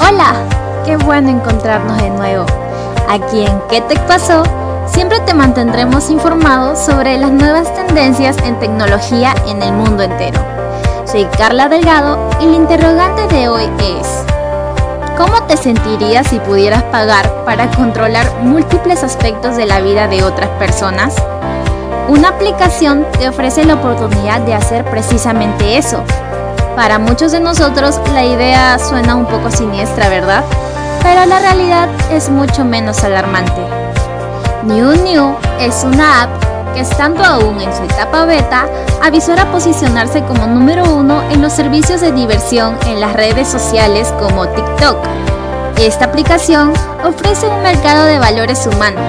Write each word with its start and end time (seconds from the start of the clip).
Hola, 0.00 0.34
qué 0.84 0.96
bueno 0.96 1.30
encontrarnos 1.30 1.96
de 1.98 2.10
nuevo. 2.10 2.46
Aquí 3.08 3.46
en 3.46 3.60
¿Qué 3.70 3.80
te 3.82 3.96
pasó? 4.00 4.42
Siempre 4.86 5.20
te 5.20 5.34
mantendremos 5.34 6.10
informado 6.10 6.74
sobre 6.74 7.16
las 7.16 7.30
nuevas 7.30 7.72
tendencias 7.74 8.36
en 8.44 8.58
tecnología 8.58 9.34
en 9.46 9.62
el 9.62 9.72
mundo 9.72 10.02
entero. 10.02 10.40
Soy 11.04 11.26
Carla 11.38 11.68
Delgado 11.68 12.18
y 12.40 12.46
la 12.46 12.56
interrogante 12.56 13.32
de 13.34 13.48
hoy 13.48 13.70
es, 13.78 14.24
¿cómo 15.16 15.44
te 15.44 15.56
sentirías 15.56 16.26
si 16.26 16.40
pudieras 16.40 16.82
pagar 16.84 17.44
para 17.44 17.70
controlar 17.70 18.26
múltiples 18.42 19.04
aspectos 19.04 19.56
de 19.56 19.66
la 19.66 19.80
vida 19.80 20.08
de 20.08 20.24
otras 20.24 20.48
personas? 20.58 21.14
Una 22.08 22.30
aplicación 22.30 23.06
te 23.18 23.28
ofrece 23.28 23.64
la 23.64 23.74
oportunidad 23.74 24.40
de 24.40 24.54
hacer 24.54 24.84
precisamente 24.86 25.78
eso. 25.78 26.02
Para 26.76 26.98
muchos 26.98 27.30
de 27.32 27.40
nosotros 27.40 28.00
la 28.12 28.24
idea 28.24 28.78
suena 28.78 29.14
un 29.14 29.26
poco 29.26 29.50
siniestra, 29.50 30.08
¿verdad? 30.08 30.44
Pero 31.02 31.24
la 31.26 31.38
realidad 31.38 31.88
es 32.10 32.28
mucho 32.28 32.64
menos 32.64 33.04
alarmante. 33.04 33.60
New 34.64 34.92
New 35.02 35.36
es 35.60 35.84
una 35.84 36.22
app 36.22 36.30
que 36.74 36.80
estando 36.80 37.24
aún 37.24 37.60
en 37.60 37.72
su 37.72 37.84
etapa 37.84 38.24
beta, 38.24 38.66
avisora 39.02 39.50
posicionarse 39.52 40.22
como 40.24 40.46
número 40.46 40.84
uno 40.92 41.22
en 41.30 41.40
los 41.40 41.52
servicios 41.52 42.00
de 42.00 42.10
diversión 42.10 42.76
en 42.86 43.00
las 43.00 43.12
redes 43.12 43.46
sociales 43.46 44.12
como 44.18 44.48
TikTok. 44.48 44.98
Esta 45.78 46.06
aplicación 46.06 46.72
ofrece 47.04 47.48
un 47.48 47.62
mercado 47.62 48.06
de 48.06 48.18
valores 48.18 48.66
humanos, 48.66 49.02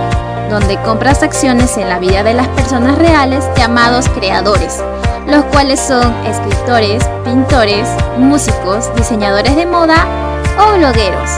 donde 0.50 0.78
compras 0.84 1.24
acciones 1.24 1.78
en 1.78 1.90
la 1.90 1.98
vida 1.98 2.22
de 2.22 2.36
las 2.36 2.48
personas 2.50 2.98
reales 3.00 3.44
llamados 3.58 4.08
creadores, 4.10 4.84
los 5.28 5.44
cuales 5.46 5.80
son 5.80 6.14
escritores, 6.26 7.04
pintores, 7.24 7.88
músicos, 8.18 8.94
diseñadores 8.96 9.56
de 9.56 9.66
moda 9.66 10.06
o 10.60 10.78
blogueros. 10.78 11.30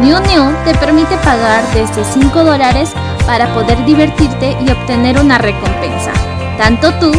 New 0.00 0.20
New 0.20 0.54
te 0.64 0.74
permite 0.74 1.16
pagar 1.18 1.62
desde 1.74 2.04
5 2.04 2.44
dólares 2.44 2.92
para 3.26 3.52
poder 3.54 3.84
divertirte 3.84 4.56
y 4.60 4.70
obtener 4.70 5.18
una 5.18 5.38
recompensa, 5.38 6.12
tanto 6.56 6.92
tú 6.94 7.12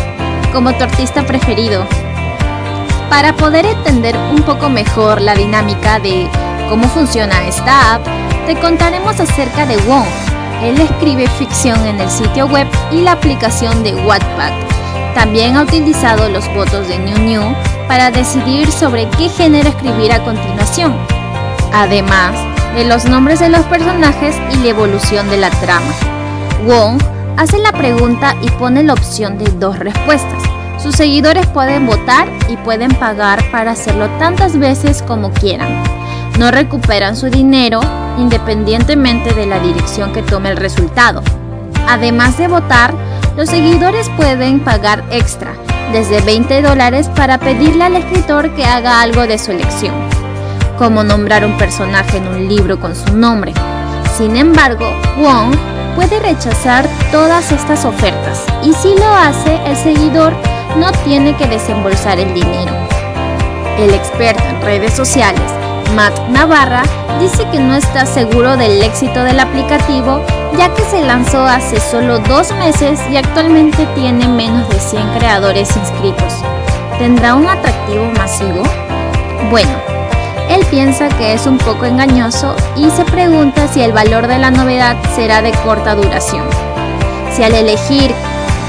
como 0.53 0.73
tu 0.73 0.83
artista 0.83 1.25
preferido. 1.25 1.85
Para 3.09 3.35
poder 3.35 3.65
entender 3.65 4.15
un 4.31 4.43
poco 4.43 4.69
mejor 4.69 5.21
la 5.21 5.33
dinámica 5.35 5.99
de 5.99 6.29
cómo 6.69 6.87
funciona 6.87 7.47
esta 7.47 7.95
app, 7.95 8.05
te 8.45 8.55
contaremos 8.59 9.19
acerca 9.19 9.65
de 9.65 9.77
Wong. 9.77 10.07
Él 10.63 10.79
escribe 10.79 11.27
ficción 11.27 11.85
en 11.85 11.99
el 11.99 12.09
sitio 12.09 12.45
web 12.47 12.67
y 12.91 13.01
la 13.01 13.13
aplicación 13.13 13.83
de 13.83 13.93
Wattpad. 13.95 14.68
También 15.19 15.57
ha 15.57 15.63
utilizado 15.63 16.29
los 16.29 16.47
votos 16.55 16.87
de 16.87 16.97
New 16.97 17.19
New 17.19 17.41
para 17.89 18.09
decidir 18.09 18.71
sobre 18.71 19.05
qué 19.17 19.27
género 19.27 19.67
escribir 19.67 20.13
a 20.13 20.23
continuación. 20.23 20.95
Además, 21.73 22.31
de 22.73 22.85
los 22.85 23.03
nombres 23.03 23.41
de 23.41 23.49
los 23.49 23.65
personajes 23.65 24.37
y 24.53 24.63
la 24.63 24.69
evolución 24.69 25.29
de 25.29 25.35
la 25.35 25.49
trama. 25.49 25.91
Wong 26.65 27.01
hace 27.35 27.59
la 27.59 27.73
pregunta 27.73 28.33
y 28.41 28.49
pone 28.51 28.81
la 28.81 28.93
opción 28.93 29.37
de 29.37 29.51
dos 29.51 29.77
respuestas. 29.77 30.41
Sus 30.81 30.95
seguidores 30.95 31.45
pueden 31.47 31.85
votar 31.85 32.29
y 32.47 32.55
pueden 32.55 32.95
pagar 32.95 33.43
para 33.51 33.71
hacerlo 33.71 34.07
tantas 34.19 34.57
veces 34.57 35.01
como 35.01 35.31
quieran. 35.31 35.83
No 36.39 36.49
recuperan 36.49 37.17
su 37.17 37.29
dinero 37.29 37.81
independientemente 38.17 39.33
de 39.33 39.47
la 39.47 39.59
dirección 39.59 40.13
que 40.13 40.23
tome 40.23 40.51
el 40.51 40.55
resultado. 40.55 41.21
Además 41.89 42.37
de 42.37 42.47
votar, 42.47 42.93
los 43.35 43.49
seguidores 43.49 44.09
pueden 44.17 44.59
pagar 44.59 45.03
extra, 45.11 45.53
desde 45.91 46.21
20 46.21 46.61
dólares 46.61 47.09
para 47.15 47.37
pedirle 47.37 47.83
al 47.85 47.95
escritor 47.95 48.53
que 48.55 48.65
haga 48.65 49.01
algo 49.01 49.27
de 49.27 49.37
su 49.37 49.51
elección 49.51 49.93
como 50.79 51.03
nombrar 51.03 51.45
un 51.45 51.57
personaje 51.57 52.17
en 52.17 52.27
un 52.29 52.47
libro 52.47 52.79
con 52.79 52.95
su 52.95 53.15
nombre. 53.15 53.53
Sin 54.17 54.37
embargo, 54.37 54.85
Wong 55.17 55.53
puede 55.93 56.19
rechazar 56.21 56.87
todas 57.11 57.51
estas 57.51 57.83
ofertas 57.83 58.45
y 58.63 58.73
si 58.73 58.95
lo 58.95 59.05
hace, 59.13 59.59
el 59.65 59.75
seguidor 59.75 60.33
no 60.77 60.91
tiene 61.03 61.35
que 61.35 61.47
desembolsar 61.47 62.17
el 62.17 62.33
dinero. 62.33 62.73
El 63.77 63.93
experto 63.93 64.43
en 64.47 64.61
redes 64.61 64.93
sociales, 64.93 65.41
Matt 65.95 66.17
Navarra, 66.29 66.83
dice 67.19 67.45
que 67.51 67.59
no 67.59 67.75
está 67.75 68.05
seguro 68.05 68.55
del 68.55 68.81
éxito 68.81 69.23
del 69.25 69.41
aplicativo 69.41 70.23
ya 70.57 70.73
que 70.73 70.83
se 70.83 71.01
lanzó 71.01 71.43
hace 71.45 71.79
solo 71.79 72.19
dos 72.19 72.51
meses 72.53 72.99
y 73.11 73.17
actualmente 73.17 73.85
tiene 73.95 74.27
menos 74.27 74.67
de 74.69 74.79
100 74.79 75.09
creadores 75.17 75.75
inscritos. 75.75 76.43
¿Tendrá 76.97 77.35
un 77.35 77.47
atractivo 77.47 78.11
masivo? 78.17 78.63
Bueno, 79.49 79.71
él 80.49 80.65
piensa 80.69 81.07
que 81.09 81.33
es 81.33 81.45
un 81.45 81.57
poco 81.57 81.85
engañoso 81.85 82.55
y 82.75 82.89
se 82.89 83.05
pregunta 83.05 83.67
si 83.67 83.81
el 83.81 83.93
valor 83.93 84.27
de 84.27 84.39
la 84.39 84.51
novedad 84.51 84.97
será 85.15 85.41
de 85.41 85.51
corta 85.63 85.95
duración. 85.95 86.45
Si 87.33 87.43
al 87.43 87.53
elegir 87.53 88.13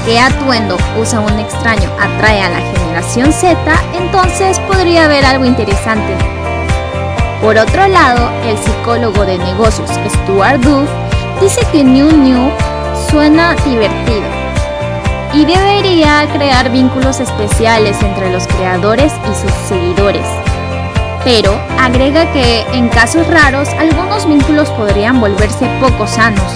qué 0.05 0.19
atuendo 0.19 0.77
usa 0.99 1.19
un 1.19 1.39
extraño 1.39 1.89
atrae 1.99 2.41
a 2.41 2.49
la 2.49 2.59
generación 2.59 3.33
Z, 3.33 3.57
entonces 3.93 4.59
podría 4.59 5.05
haber 5.05 5.25
algo 5.25 5.45
interesante. 5.45 6.15
Por 7.41 7.57
otro 7.57 7.87
lado, 7.87 8.29
el 8.45 8.57
psicólogo 8.57 9.25
de 9.25 9.39
negocios 9.39 9.89
Stuart 9.89 10.61
Duff 10.61 10.89
dice 11.41 11.61
que 11.71 11.83
New 11.83 12.11
New 12.11 12.51
suena 13.09 13.55
divertido 13.65 14.23
y 15.33 15.43
debería 15.45 16.27
crear 16.31 16.69
vínculos 16.71 17.19
especiales 17.19 18.01
entre 18.01 18.31
los 18.31 18.47
creadores 18.47 19.11
y 19.29 19.35
sus 19.35 19.51
seguidores 19.67 20.25
pero 21.23 21.59
agrega 21.79 22.31
que 22.33 22.61
en 22.73 22.89
casos 22.89 23.27
raros 23.27 23.69
algunos 23.79 24.27
vínculos 24.27 24.69
podrían 24.71 25.19
volverse 25.19 25.67
poco 25.79 26.07
sanos, 26.07 26.51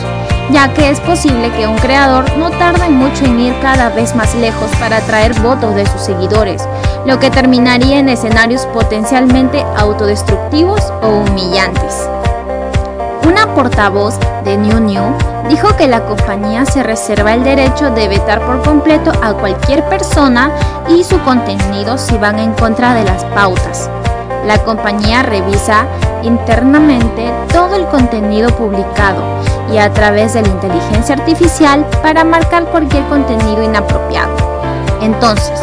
ya 0.52 0.74
que 0.74 0.90
es 0.90 1.00
posible 1.02 1.52
que 1.52 1.68
un 1.68 1.78
creador 1.78 2.26
no 2.38 2.50
tarde 2.52 2.90
mucho 2.90 3.26
en 3.26 3.40
ir 3.40 3.54
cada 3.62 3.90
vez 3.90 4.16
más 4.16 4.34
lejos 4.36 4.70
para 4.80 4.98
atraer 4.98 5.40
votos 5.42 5.76
de 5.76 5.86
sus 5.86 6.02
seguidores, 6.02 6.68
lo 7.06 7.20
que 7.20 7.30
terminaría 7.30 8.00
en 8.00 8.10
escenarios 8.10 8.66
potencialmente 8.68 9.64
autodestructivos 9.78 10.82
o 11.02 11.10
humillantes. 11.10 12.08
Una 13.36 13.54
portavoz 13.54 14.18
de 14.46 14.56
New 14.56 14.80
New 14.80 15.04
dijo 15.50 15.76
que 15.76 15.90
la 15.90 16.06
compañía 16.06 16.66
se 16.66 16.84
reserva 16.84 17.34
el 17.34 17.44
derecho 17.44 17.90
de 17.90 18.08
vetar 18.08 18.40
por 18.46 18.64
completo 18.64 19.12
a 19.22 19.34
cualquier 19.34 19.84
persona 19.90 20.50
y 20.88 21.04
su 21.04 21.20
contenido 21.20 21.98
si 21.98 22.18
van 22.18 22.40
en 22.40 22.54
contra 22.54 22.94
de 22.94 23.04
las 23.04 23.26
pautas. 23.26 23.90
La 24.46 24.58
compañía 24.60 25.22
revisa 25.22 25.86
internamente 26.24 27.30
todo 27.52 27.76
el 27.76 27.86
contenido 27.88 28.52
publicado 28.52 29.22
y 29.70 29.80
a 29.80 29.92
través 29.92 30.34
de 30.34 30.42
la 30.42 30.48
inteligencia 30.48 31.16
artificial 31.16 31.86
para 32.02 32.24
marcar 32.24 32.64
cualquier 32.68 33.04
contenido 33.08 33.62
inapropiado. 33.62 34.34
Entonces, 35.02 35.60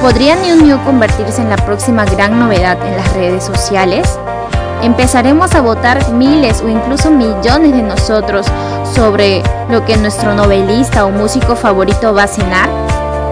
¿podría 0.00 0.36
New 0.36 0.62
New 0.62 0.78
convertirse 0.84 1.42
en 1.42 1.50
la 1.50 1.56
próxima 1.56 2.04
gran 2.04 2.38
novedad 2.38 2.78
en 2.86 2.96
las 2.96 3.12
redes 3.14 3.42
sociales? 3.42 4.16
Empezaremos 4.82 5.54
a 5.54 5.60
votar 5.60 6.10
miles 6.12 6.62
o 6.62 6.68
incluso 6.68 7.10
millones 7.10 7.72
de 7.72 7.82
nosotros 7.82 8.46
sobre 8.94 9.42
lo 9.68 9.84
que 9.84 9.96
nuestro 9.96 10.34
novelista 10.34 11.06
o 11.06 11.10
músico 11.10 11.54
favorito 11.56 12.14
va 12.14 12.24
a 12.24 12.28
cenar. 12.28 12.68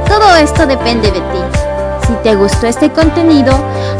Todo 0.06 0.36
esto 0.36 0.66
depende 0.66 1.10
de 1.10 1.20
ti. 1.20 1.42
Si 2.06 2.12
te 2.22 2.34
gustó 2.34 2.66
este 2.66 2.90
contenido, 2.90 3.52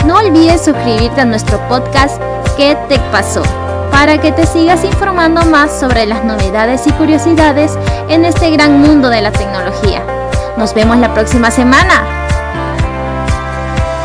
no 0.06 0.16
olvides 0.16 0.64
suscribirte 0.64 1.20
a 1.20 1.24
nuestro 1.24 1.58
podcast 1.68 2.20
¿Qué 2.56 2.76
te 2.88 2.98
pasó? 3.12 3.42
para 3.90 4.18
que 4.18 4.32
te 4.32 4.46
sigas 4.46 4.84
informando 4.84 5.44
más 5.44 5.80
sobre 5.80 6.06
las 6.06 6.24
novedades 6.24 6.86
y 6.86 6.92
curiosidades 6.92 7.76
en 8.08 8.24
este 8.24 8.50
gran 8.50 8.80
mundo 8.80 9.08
de 9.08 9.22
la 9.22 9.32
tecnología. 9.32 10.04
Nos 10.56 10.74
vemos 10.74 10.98
la 10.98 11.12
próxima 11.14 11.50
semana. 11.50 12.17